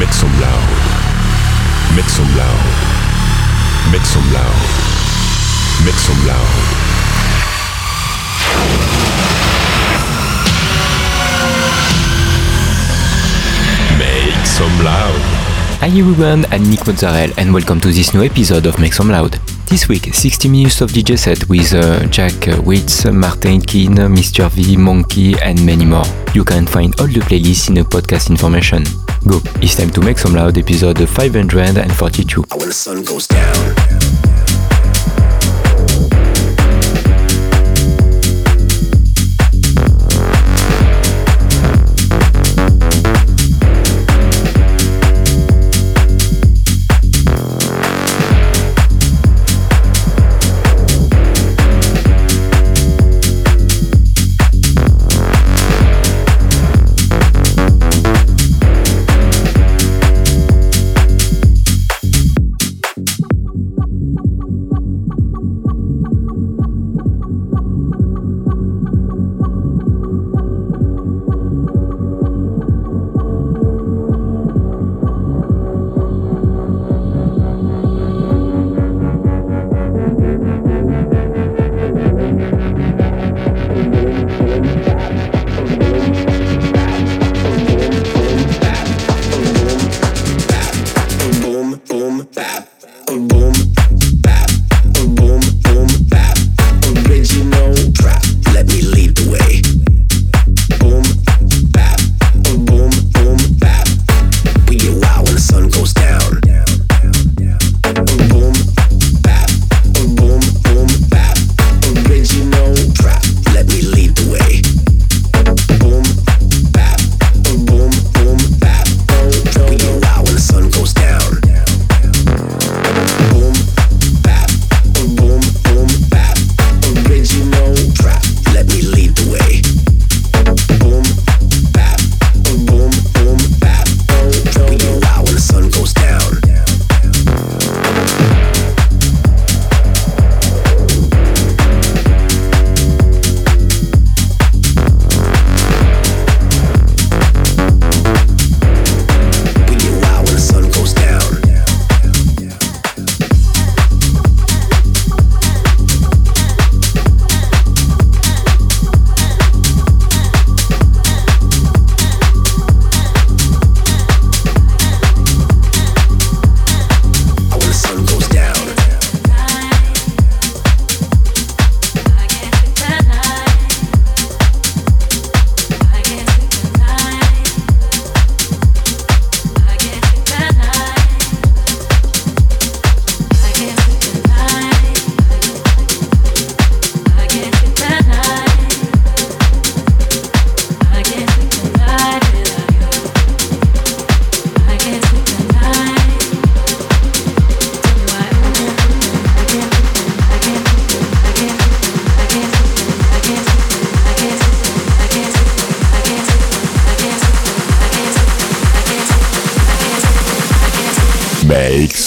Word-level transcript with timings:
Make 0.00 0.14
some 0.14 0.32
loud. 0.40 0.68
Make 1.94 2.08
some 2.08 2.24
loud. 2.34 2.64
Make 3.92 4.06
some 4.06 4.32
loud. 4.32 4.60
Make 5.84 6.00
some 6.00 6.26
loud. 6.26 6.48
Make 13.98 14.46
some 14.46 14.82
loud. 14.82 15.20
Hi 15.80 15.88
everyone, 15.88 16.46
I'm 16.50 16.70
Nick 16.70 16.86
Mozzarella 16.86 17.34
and 17.36 17.52
welcome 17.52 17.78
to 17.80 17.88
this 17.88 18.14
new 18.14 18.24
episode 18.24 18.64
of 18.64 18.78
Make 18.78 18.94
Some 18.94 19.10
Loud. 19.10 19.32
This 19.66 19.86
week, 19.86 20.14
60 20.14 20.48
minutes 20.48 20.80
of 20.80 20.92
DJ 20.92 21.18
set 21.18 21.46
with 21.50 21.74
uh, 21.74 22.06
Jack 22.06 22.32
Witz, 22.64 23.04
Martin 23.14 23.60
Keane, 23.60 23.96
Mr. 23.96 24.48
V, 24.50 24.78
Monkey, 24.78 25.34
and 25.42 25.62
many 25.66 25.84
more. 25.84 26.06
You 26.32 26.44
can 26.44 26.66
find 26.66 26.98
all 26.98 27.06
the 27.06 27.20
playlists 27.20 27.68
in 27.68 27.74
the 27.74 27.82
podcast 27.82 28.30
information. 28.30 28.84
Go, 29.30 29.40
it's 29.62 29.76
time 29.76 29.90
to 29.90 30.00
make 30.00 30.18
some 30.18 30.34
loud 30.34 30.58
episode 30.58 31.08
542. 31.08 33.79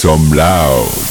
Some 0.04 0.32
loud. 0.36 1.03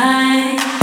night. 0.00 0.79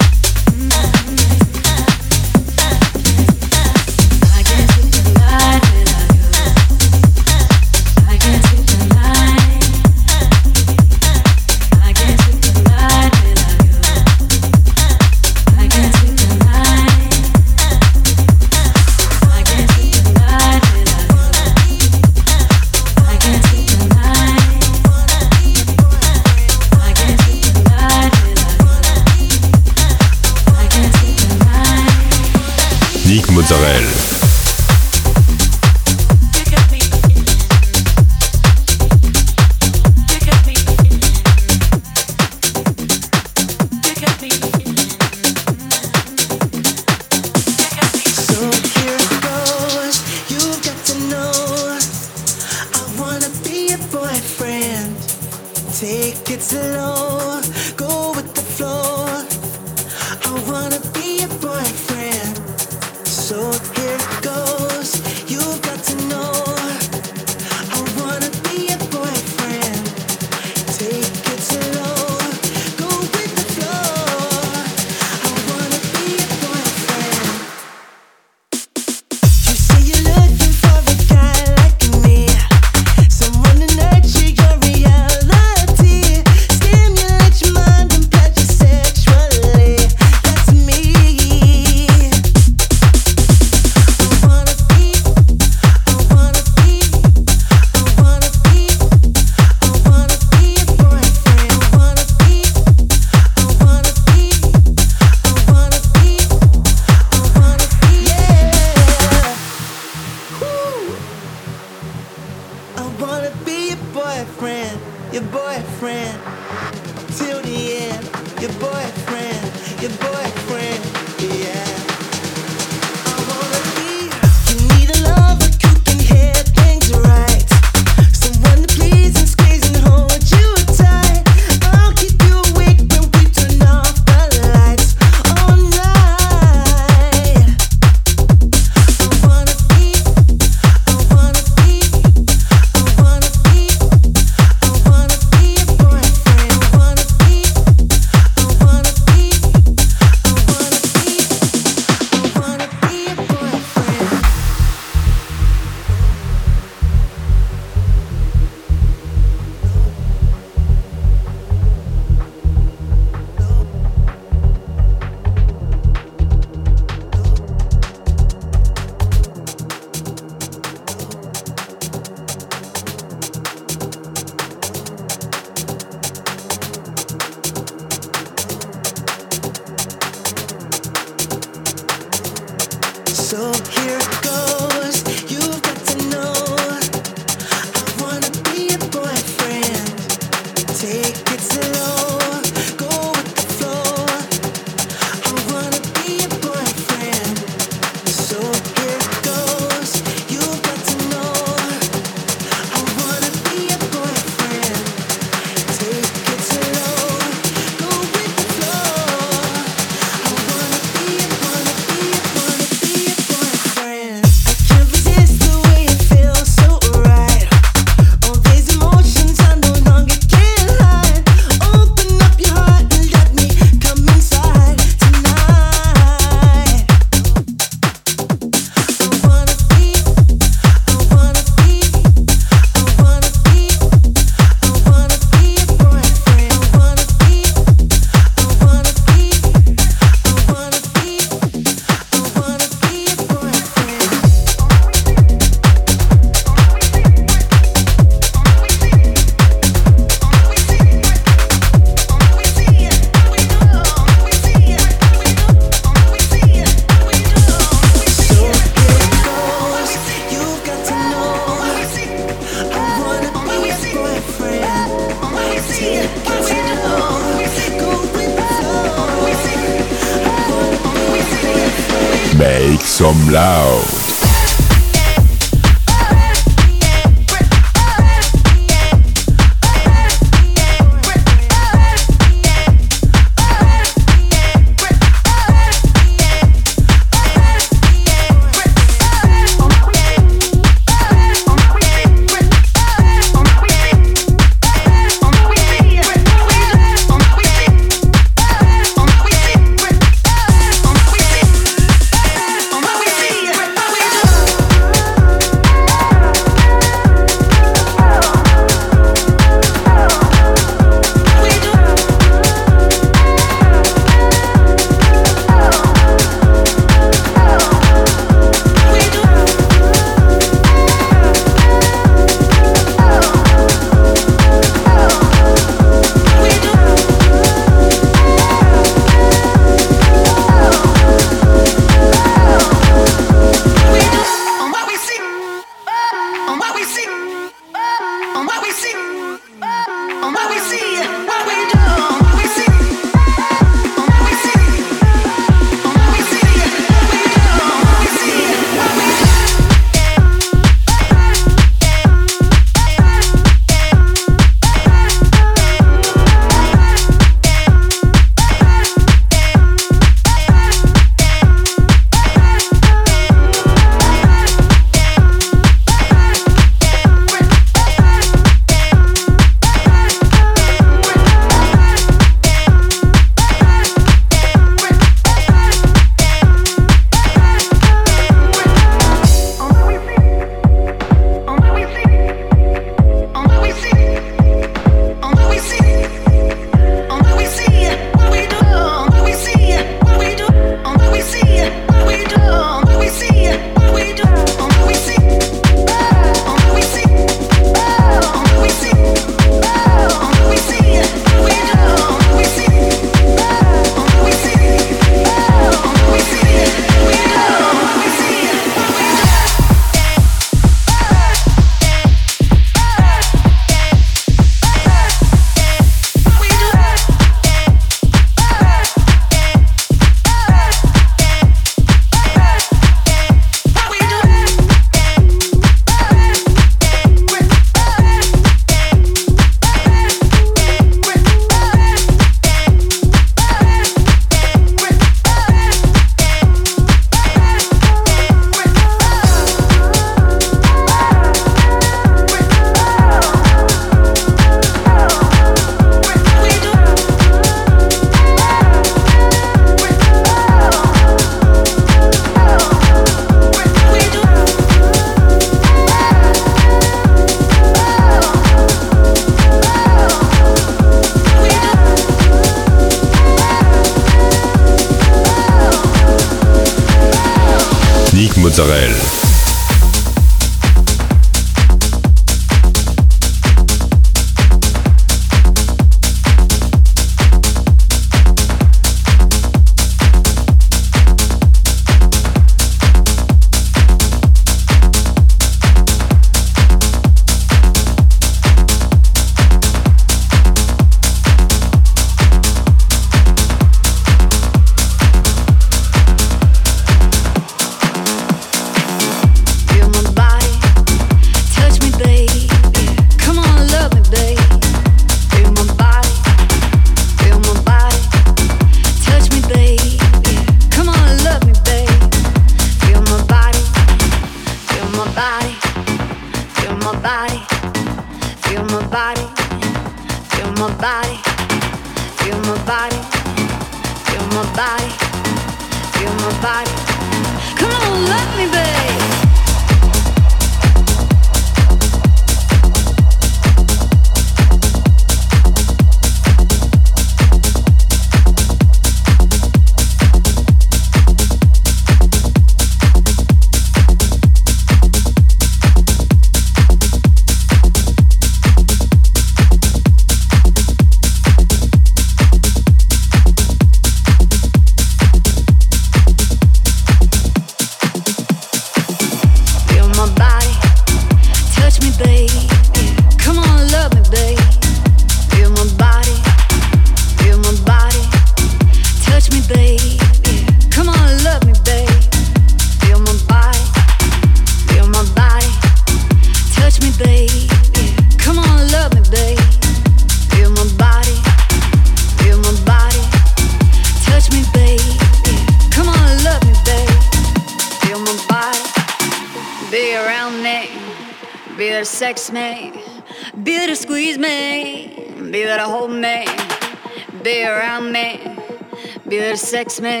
Sex 599.61 599.79
me, 599.79 600.00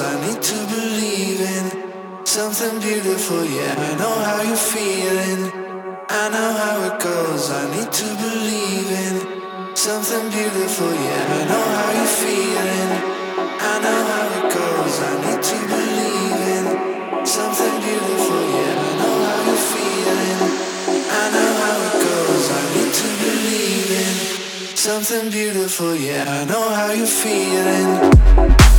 I 0.00 0.14
need 0.26 0.40
to 0.40 0.58
believe 0.74 1.40
in 1.40 2.26
something 2.26 2.78
beautiful. 2.80 3.44
Yeah, 3.44 3.74
I 3.74 3.96
know 3.98 4.14
how 4.28 4.42
you're 4.42 4.56
feeling. 4.56 5.50
I 6.08 6.28
know 6.30 6.50
how 6.62 6.76
it 6.88 7.02
goes, 7.02 7.50
I 7.50 7.62
need 7.74 7.90
to 7.90 8.08
believe 8.22 8.90
in 9.04 9.76
something 9.76 10.30
beautiful. 10.30 10.92
Yeah, 10.92 11.36
I 11.36 11.42
know 11.50 11.64
how 11.76 11.90
you're 11.98 12.14
feeling. 12.22 12.90
I 13.58 13.74
know 13.84 14.00
how 14.10 14.26
it 14.38 14.46
goes, 14.54 14.94
I 15.02 15.12
need 15.26 15.42
to 15.50 15.58
believe 15.66 16.40
in 16.54 17.26
something 17.26 17.76
beautiful. 17.82 18.42
Yeah, 18.54 18.74
I 18.78 18.92
know 19.02 19.16
how 19.26 19.38
you're 19.48 19.64
feeling. 19.72 20.40
I 21.10 21.24
know 21.34 21.50
how 21.62 21.76
it 21.86 21.94
goes, 22.06 22.46
I 22.54 22.62
need 22.74 22.92
to 23.00 23.08
believe 23.24 23.90
in 24.04 24.14
something 24.76 25.30
beautiful. 25.30 25.94
Yeah, 25.96 26.24
I 26.28 26.44
know 26.44 26.68
how 26.70 26.92
you're 26.92 27.06
feeling. 27.06 28.77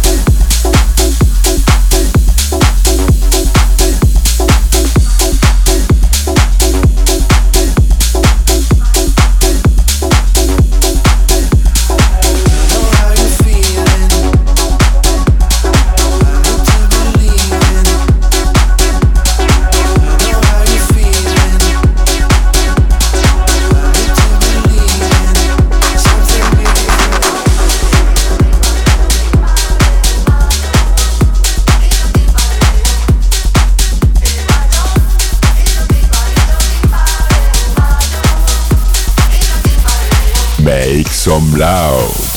Loud. 41.40 42.29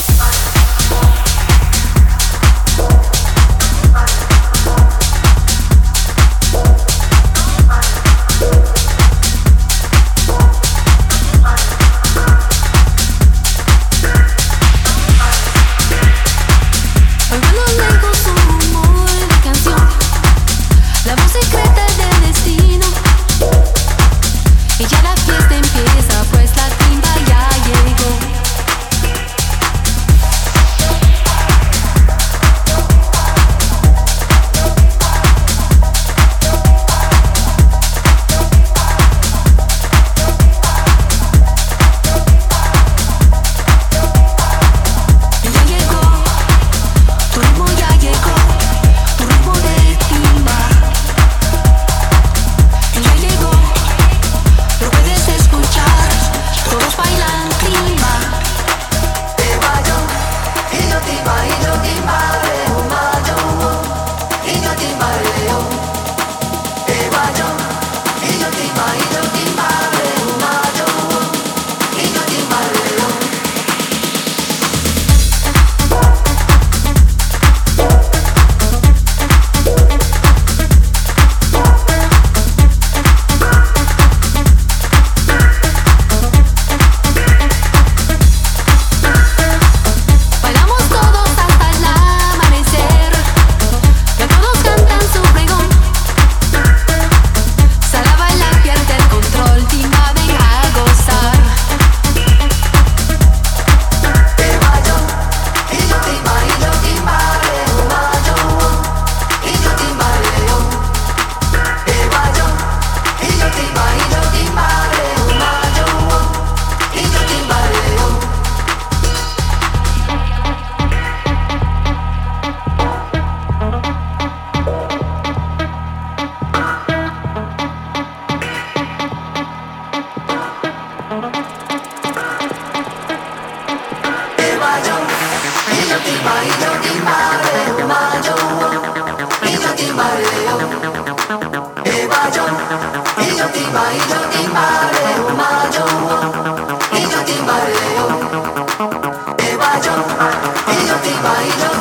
I 151.34 151.48
know. 151.56 151.71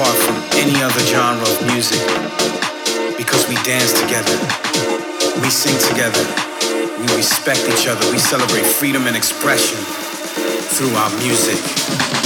apart 0.00 0.16
from 0.16 0.36
any 0.58 0.82
other 0.82 1.00
genre 1.00 1.42
of 1.42 1.66
music. 1.74 2.00
Because 3.18 3.46
we 3.48 3.54
dance 3.68 3.92
together, 3.92 4.32
we 5.42 5.50
sing 5.50 5.76
together, 5.92 6.24
we 6.98 7.16
respect 7.16 7.68
each 7.68 7.86
other, 7.86 8.10
we 8.10 8.18
celebrate 8.18 8.64
freedom 8.64 9.06
and 9.06 9.14
expression 9.16 9.76
through 10.72 10.94
our 10.96 11.10
music. 11.18 12.19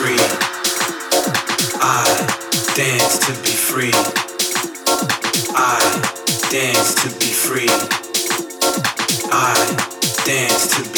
free. 0.00 0.16
I 1.82 2.06
dance 2.74 3.18
to 3.26 3.32
be 3.42 3.50
free. 3.50 3.92
I 5.54 5.78
dance 6.50 6.94
to 7.02 7.08
be 7.18 7.30
free. 7.30 7.68
I 9.30 9.52
dance 10.24 10.68
to 10.74 10.89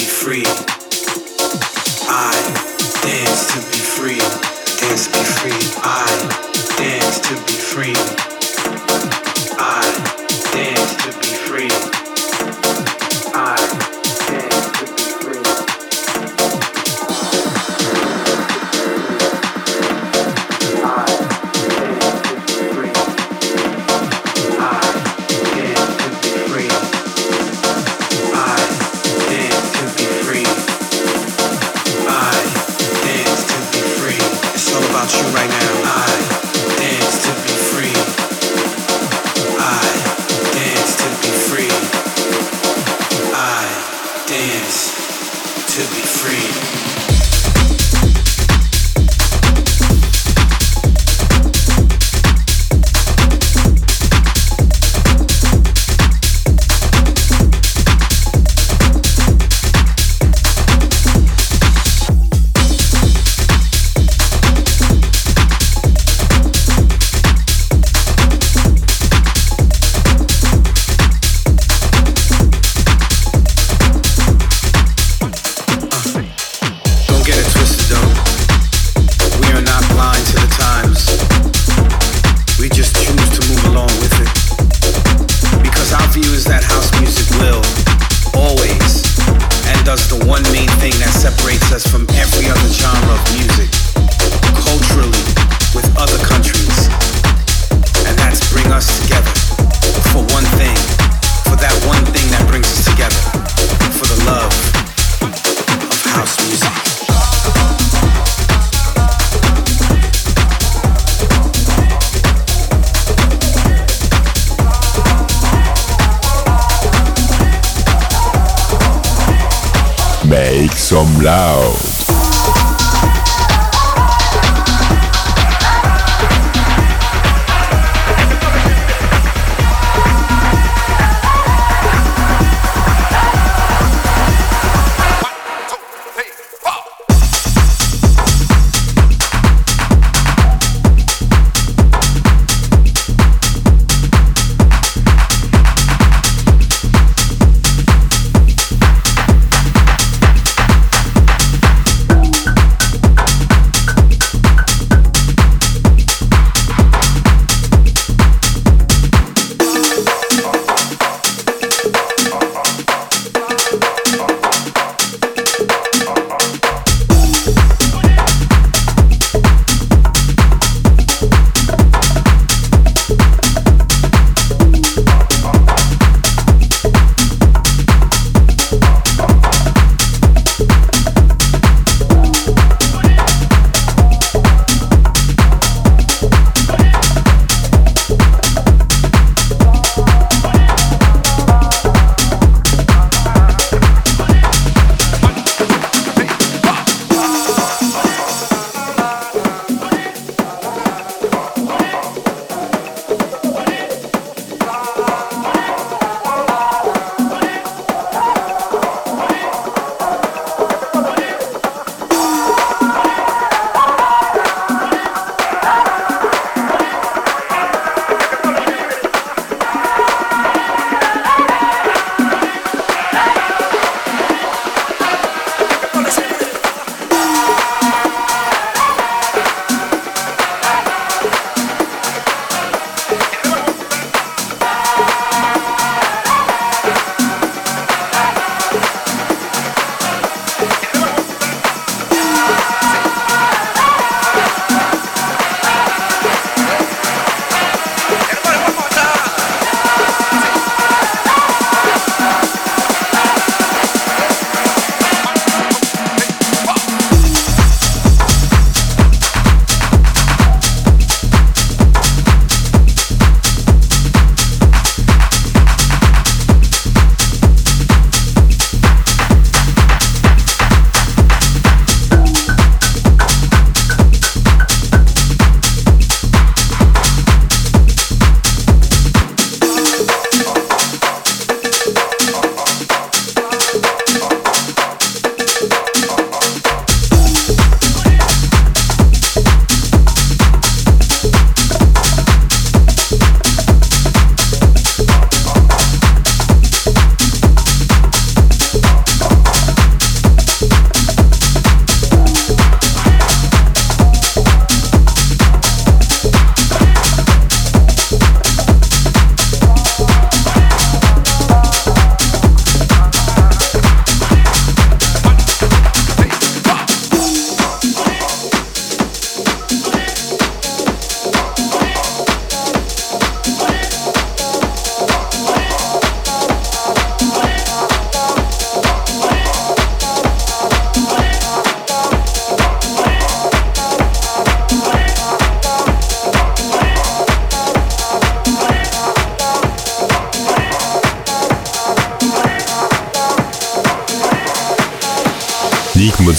some 120.93 121.23
loud. 121.23 121.92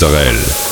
Mozzarella. 0.04 0.63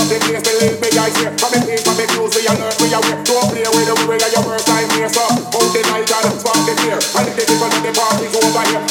Up 0.00 0.08
the 0.08 0.16
place, 0.24 0.40
believe 0.40 0.80
me, 0.80 0.88
guys 0.96 1.16
here. 1.20 1.32
From 1.36 1.52
the 1.52 1.60
team, 1.60 1.80
from 1.84 1.96
the 2.00 2.06
clues, 2.08 2.32
we 2.32 2.48
alert, 2.48 2.76
we. 2.80 2.88
Don't 2.90 3.46
play 3.52 3.62
with 3.62 3.86
the 3.86 3.94
way 4.08 4.18
your 4.18 4.44
worst 4.48 4.66
time 4.66 4.88
here, 4.96 5.08
so 5.08 5.22
hold 5.54 5.70
the 5.70 5.82
light 5.92 6.10
and 6.10 6.40
spark 6.40 6.58
the 6.66 6.74
fear. 6.82 6.98
And 6.98 7.28
if 7.28 7.34
the 7.36 7.44
people 7.46 7.70
of 7.70 7.82
the 7.84 7.92
party's 7.94 8.34
over 8.34 8.64
here, 8.66 8.82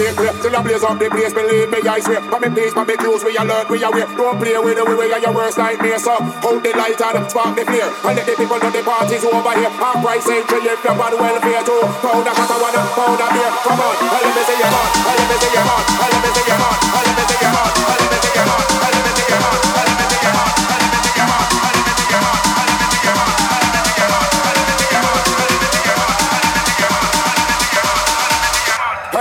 Till 0.00 0.56
I 0.56 0.62
blaze 0.64 0.80
up 0.80 0.96
the 0.96 1.12
place, 1.12 1.36
believe 1.36 1.68
me, 1.68 1.84
I 1.84 2.00
swear. 2.00 2.24
For 2.24 2.40
me 2.40 2.48
peace, 2.48 2.72
for 2.72 2.88
me 2.88 2.96
clues, 2.96 3.20
we 3.20 3.36
alert, 3.36 3.68
we 3.68 3.84
aware. 3.84 4.08
Don't 4.16 4.40
play 4.40 4.56
with 4.56 4.80
the 4.80 4.84
way 4.88 5.12
of 5.12 5.20
your 5.20 5.34
worst 5.36 5.58
nightmare, 5.60 5.98
so 6.00 6.16
hold 6.40 6.64
the 6.64 6.72
light 6.72 6.96
and 6.96 7.28
spark 7.28 7.52
the 7.52 7.68
flare. 7.68 7.92
And 8.08 8.16
let 8.16 8.24
the 8.24 8.32
people 8.32 8.56
know 8.56 8.72
the 8.72 8.80
party's 8.80 9.24
over 9.28 9.52
here. 9.60 9.68
Half 9.68 10.00
price 10.00 10.24
entry 10.24 10.64
if 10.64 10.80
you're 10.80 10.96
bad 10.96 11.12
welfare 11.12 11.64
too. 11.68 11.84
Pound 12.00 12.24
a 12.24 12.32
cat, 12.32 12.48
one 12.48 12.80
pound 12.96 13.20
a 13.20 13.26
beer. 13.28 13.52
Come 13.60 13.76
on, 13.76 13.94
let 14.08 14.24
me 14.24 14.42
see 14.48 14.56
your 14.56 14.72
heart, 14.72 14.90
let 15.04 15.20
me 15.20 15.36
see 15.36 15.52
your 15.52 15.64
heart, 15.68 15.84
let 16.00 16.16
me 16.16 16.28
see 16.32 16.48
your 16.48 16.56
heart, 16.56 16.80
let 16.80 17.12
me 17.12 17.22
see 17.28 17.38
your 17.44 17.52
heart, 17.52 17.68
let 17.76 17.92
me 17.92 18.00
see 18.00 18.08
your 18.08 18.08
heart, 18.08 18.19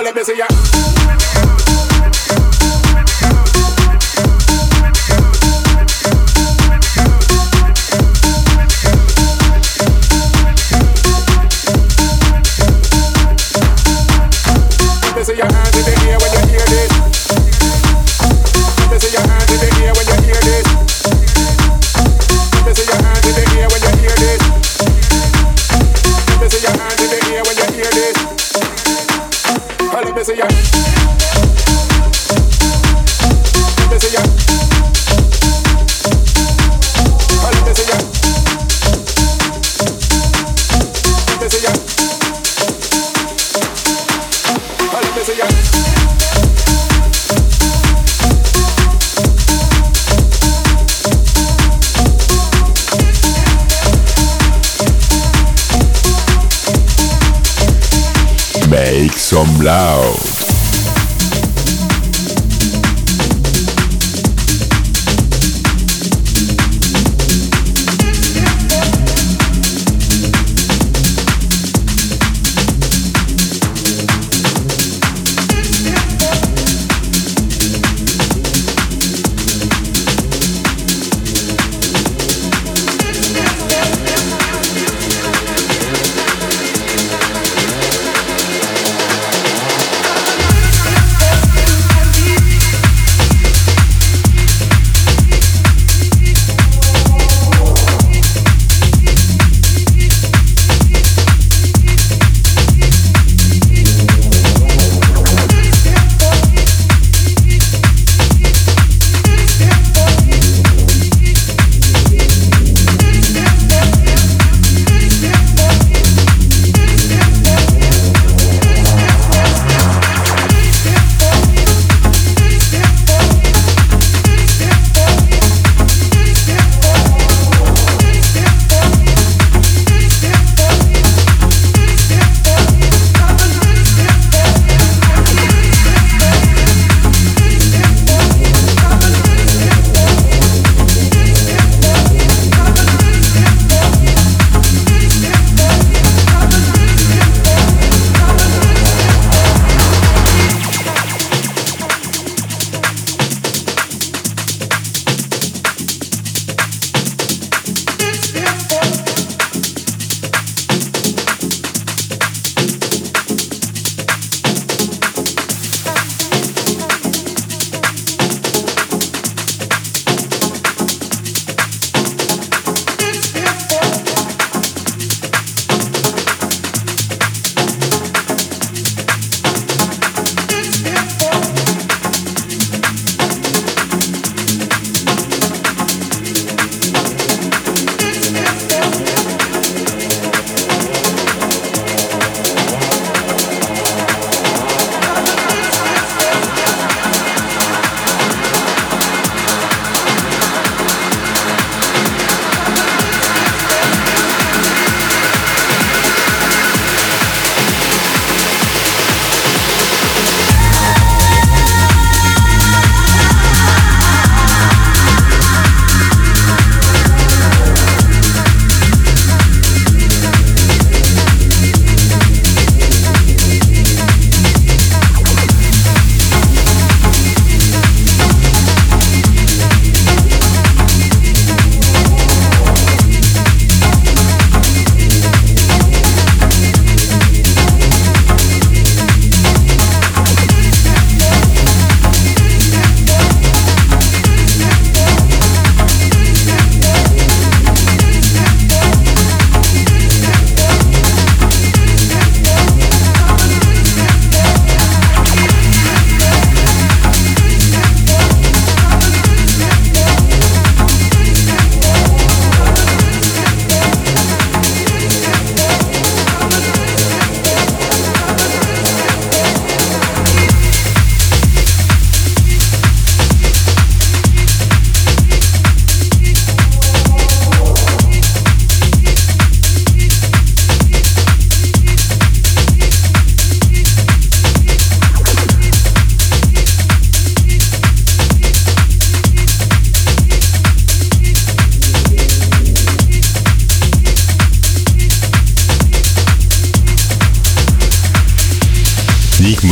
let 0.09 0.15
me 0.15 0.23
see 0.23 0.37
your 0.37 0.98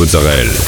Nick 0.08 0.67